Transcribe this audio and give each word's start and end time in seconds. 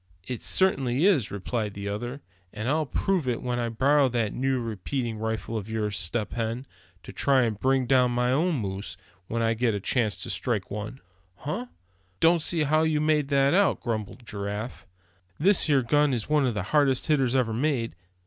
"It 0.25 0.41
certainly 0.41 1.05
is," 1.05 1.29
replied 1.29 1.75
the 1.75 1.87
other; 1.87 2.21
"and 2.51 2.67
I'll 2.67 2.87
prove 2.87 3.27
it 3.27 3.43
when 3.43 3.59
I 3.59 3.69
borrow 3.69 4.09
that 4.09 4.33
new 4.33 4.59
repeating 4.59 5.19
rifle 5.19 5.55
of 5.55 5.69
yours, 5.69 5.95
Step 5.95 6.33
Hen, 6.33 6.65
to 7.03 7.13
try 7.13 7.43
and 7.43 7.59
bring 7.59 7.85
down 7.85 8.09
my 8.09 8.33
moose—when 8.35 9.43
I 9.43 9.53
get 9.53 9.75
a 9.75 9.79
chance 9.79 10.15
to 10.23 10.31
strike 10.31 10.71
one." 10.71 11.01
"Huh! 11.35 11.67
don't 12.19 12.41
see 12.41 12.63
how 12.63 12.81
you 12.81 12.99
make 12.99 13.27
that 13.27 13.53
out," 13.53 13.79
grumbled 13.79 14.25
Giraffe. 14.25 14.87
"This 15.39 15.65
here 15.65 15.83
gun 15.83 16.15
is 16.15 16.27
one 16.27 16.47
of 16.47 16.55
the 16.55 16.63
hardest 16.73 17.05
hitters 17.05 17.35
ever 17.35 17.53
made. 17.53 17.93